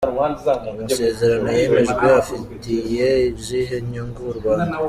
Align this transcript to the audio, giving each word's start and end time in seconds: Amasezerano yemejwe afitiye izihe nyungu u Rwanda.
Amasezerano 0.75 1.49
yemejwe 1.59 2.05
afitiye 2.21 3.07
izihe 3.31 3.75
nyungu 3.89 4.21
u 4.31 4.35
Rwanda. 4.37 4.77